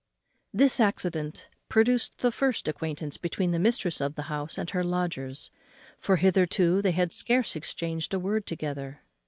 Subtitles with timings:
[0.51, 5.51] This accident produced the first acquaintance between the mistress of the house and her lodgers;
[5.99, 9.01] for hitherto they had scarce exchanged a word together.